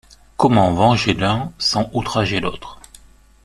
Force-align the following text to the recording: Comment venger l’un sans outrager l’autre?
Comment 0.35 0.73
venger 0.73 1.13
l’un 1.13 1.53
sans 1.59 1.91
outrager 1.93 2.39
l’autre? 2.39 2.79